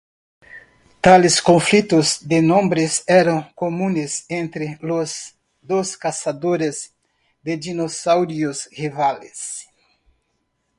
Tales 0.99 1.39
conflictos 1.39 2.21
de 2.27 2.41
nombres 2.41 3.03
eran 3.05 3.53
comunes 3.53 4.25
entre 4.29 4.79
los 4.81 5.35
dos 5.61 5.95
cazadores 5.95 6.95
de 7.43 7.55
dinosaurios 7.57 8.67
rivales. 8.71 9.67